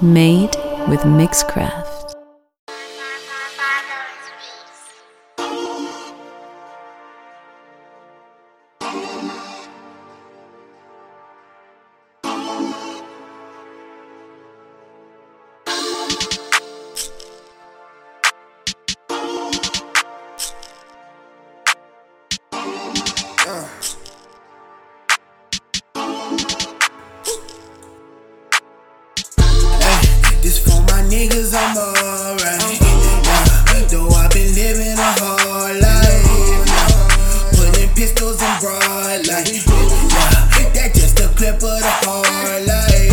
Made 0.00 0.54
with 0.86 1.00
Mixcraft. 1.00 1.87
This 30.48 30.60
for 30.60 30.80
my 30.88 31.02
niggas, 31.02 31.52
I'm 31.52 31.76
alright. 31.76 32.80
Though 33.90 34.08
I've 34.08 34.30
been 34.30 34.54
living 34.54 34.96
a 34.96 35.12
hard 35.20 35.76
life. 35.76 36.24
Putting 37.52 37.90
pistols 37.90 38.40
in 38.40 38.58
broad 38.58 39.28
light. 39.28 39.52
Yeah, 39.52 40.72
that 40.72 40.92
just 40.94 41.20
a 41.20 41.28
clip 41.36 41.56
of 41.56 41.60
the 41.60 41.92
hard 42.00 42.64
life. 42.64 43.12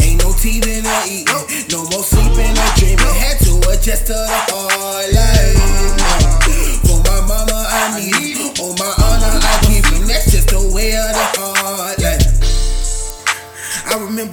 Ain't 0.00 0.24
no 0.24 0.32
teething 0.32 0.86
or 0.86 1.02
eating, 1.04 1.68
no 1.68 1.84
more 1.92 2.02
sleeping 2.02 2.56
or 2.56 2.70
dreaming. 2.80 3.04
Had 3.12 3.36
to 3.44 3.60
adjust 3.68 4.06
to 4.06 4.14
the 4.14 4.38
hard 4.48 5.12
life. 5.12 5.27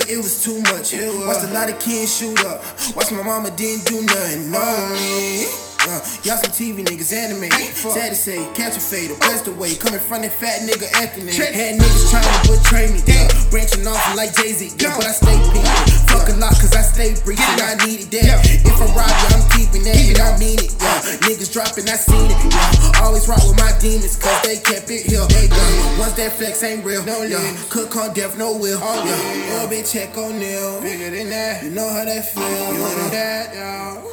It 0.08 0.18
was 0.18 0.44
too 0.44 0.62
much. 0.70 0.94
Watched 1.26 1.46
a 1.46 1.52
lot 1.54 1.70
of 1.70 1.80
kids 1.80 2.18
shoot 2.18 2.38
up. 2.46 2.62
Watched 2.96 3.12
my 3.12 3.24
mama 3.24 3.50
didn't 3.52 3.86
do 3.86 4.02
nothing. 4.02 4.52
No, 4.52 4.62
me. 4.94 5.46
Uh, 5.86 6.02
y'all 6.26 6.42
some 6.42 6.50
TV 6.50 6.82
niggas 6.82 7.14
anime. 7.14 7.46
Sad 7.78 8.10
to 8.10 8.16
say, 8.16 8.42
catch 8.54 8.76
a 8.76 8.80
fade, 8.80 9.14
best 9.20 9.48
away. 9.48 9.76
Coming 9.76 10.00
from 10.00 10.22
that 10.26 10.34
fat 10.34 10.66
nigga 10.66 10.90
Anthony. 10.98 11.30
Had 11.30 11.78
niggas 11.78 12.10
trying 12.10 12.26
to 12.26 12.58
betray 12.58 12.90
me. 12.90 13.02
Yeah. 13.06 13.30
Branching 13.52 13.86
off 13.86 14.02
like 14.18 14.34
Jay 14.34 14.54
Z. 14.54 14.74
Yeah, 14.82 14.98
but 14.98 15.06
I 15.06 15.14
stay 15.14 15.38
pink. 15.54 15.66
Fuck 16.10 16.30
a 16.30 16.36
lot 16.42 16.58
cause 16.58 16.74
I 16.74 16.82
stay 16.82 17.14
breathing. 17.22 17.62
I 17.62 17.78
needed 17.86 18.10
that. 18.18 18.42
If 18.66 18.82
I 18.82 18.86
rob 18.98 19.14
you, 19.14 19.30
I'm 19.38 19.46
keeping 19.54 19.86
that. 19.86 19.98
And 19.98 20.18
I 20.18 20.38
mean 20.42 20.58
it. 20.58 20.74
Yeah. 20.82 21.22
Niggas 21.30 21.54
dropping, 21.54 21.86
I 21.86 21.98
seen 21.98 22.34
it. 22.34 22.38
Yeah. 22.50 22.75
Always 23.06 23.28
rock 23.30 23.38
with 23.46 23.58
my 23.60 23.72
demons 23.78 24.18
cause 24.18 24.42
they 24.42 24.58
kept 24.58 24.90
it 24.90 25.06
here. 25.06 25.22
Yeah. 25.30 26.00
Once 26.00 26.14
that 26.14 26.34
flex 26.34 26.64
ain't 26.64 26.84
real. 26.84 27.06
No, 27.06 27.22
yeah. 27.22 27.56
Cook 27.70 27.96
on 27.96 28.16
death, 28.16 28.36
no 28.36 28.58
will. 28.58 28.80
Oh, 28.82 29.06
yeah. 29.06 29.62
Little 29.62 29.70
bitch 29.70 29.94
check 29.94 30.18
on 30.18 30.40
Neil. 30.40 30.82
Bigger 30.82 31.12
than 31.12 31.30
that. 31.30 31.64
You 31.64 31.70
know 31.70 31.88
how 31.88 32.04
that 32.04 32.26
feel. 32.26 32.42
You 32.42 32.80
know 32.82 33.10
that, 33.14 33.54
y'all. 33.54 34.12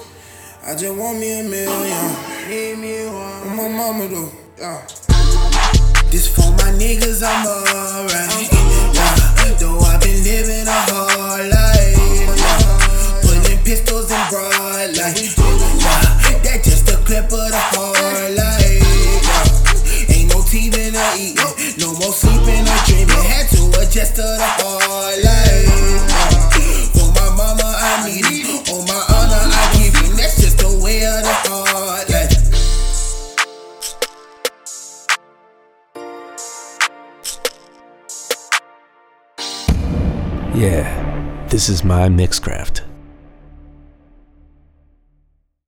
I 0.65 0.77
just 0.77 0.95
want 0.95 1.19
me 1.19 1.41
a 1.41 1.43
million. 1.43 2.05
Need 2.53 2.79
me 2.85 3.07
one. 3.09 3.57
My 3.57 3.69
mama 3.73 4.09
though. 4.09 4.31
Yeah. 4.61 4.85
This 6.13 6.29
for 6.29 6.53
my 6.61 6.77
niggas, 6.77 7.25
I'm 7.25 7.49
alright. 7.49 8.53
Yeah. 8.53 9.57
Though 9.57 9.81
I've 9.89 10.03
been 10.03 10.23
living 10.23 10.69
a 10.69 10.81
hard 10.93 11.49
life. 11.49 11.97
Yeah. 12.29 13.25
Putting 13.25 13.59
pistols 13.65 14.13
in 14.13 14.21
broad 14.29 14.53
light. 15.01 15.17
Yeah. 15.17 16.45
That 16.45 16.61
just 16.63 16.91
a 16.91 16.97
clip 17.09 17.25
of 17.25 17.31
the 17.31 17.57
hard 17.57 18.02
eating. 21.17 21.37
No 21.79 21.93
more 21.99 22.13
sleeping 22.13 22.65
or 22.69 22.81
dreaming. 22.87 23.25
Had 23.25 23.49
to 23.51 23.63
adjust 23.81 24.17
to 24.17 24.23
the 24.23 24.49
hard 24.61 25.19
life. 25.25 26.03
For 26.95 27.09
my 27.13 27.29
mama, 27.37 27.65
I 27.65 28.07
need 28.07 28.25
it. 28.25 28.71
On 28.73 28.85
my 28.87 29.01
honor, 29.17 29.45
I 29.45 29.65
it. 29.77 30.17
That's 30.17 30.41
just 30.41 30.59
the 30.59 30.71
way 30.83 31.05
of 31.07 31.23
the 31.23 31.31
life. 31.31 32.39
Yeah, 40.55 41.47
this 41.49 41.69
is 41.69 41.83
my 41.83 42.09
Mixcraft. 42.09 42.92